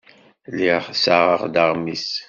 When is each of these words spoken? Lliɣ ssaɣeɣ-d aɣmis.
Lliɣ 0.51 0.83
ssaɣeɣ-d 0.99 1.55
aɣmis. 1.63 2.07